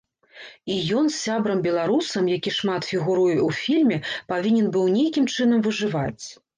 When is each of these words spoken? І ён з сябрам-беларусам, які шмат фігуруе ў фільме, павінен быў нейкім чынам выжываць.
І 0.75 0.77
ён 1.01 1.05
з 1.11 1.17
сябрам-беларусам, 1.25 2.31
які 2.37 2.55
шмат 2.57 2.81
фігуруе 2.91 3.37
ў 3.47 3.61
фільме, 3.61 3.97
павінен 4.35 4.65
быў 4.75 4.93
нейкім 4.99 5.33
чынам 5.39 5.59
выжываць. 5.71 6.25